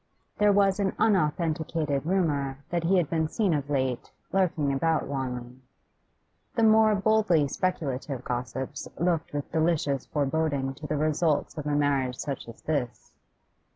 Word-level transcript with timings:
There 0.39 0.51
was 0.51 0.79
an 0.79 0.95
unauthenticated 0.97 2.07
rumour 2.07 2.57
that 2.71 2.85
he 2.85 2.97
had 2.97 3.07
been 3.07 3.27
seen 3.27 3.53
of 3.53 3.69
late, 3.69 4.09
lurking 4.33 4.73
about 4.73 5.05
Wanley. 5.07 5.59
The 6.55 6.63
more 6.63 6.95
boldly 6.95 7.47
speculative 7.47 8.23
gossips 8.23 8.87
looked 8.97 9.31
with 9.31 9.51
delicious 9.51 10.07
foreboding 10.07 10.73
to 10.73 10.87
the 10.87 10.97
results 10.97 11.55
of 11.55 11.67
a 11.67 11.75
marriage 11.75 12.15
such 12.15 12.47
as 12.49 12.63
this. 12.63 13.13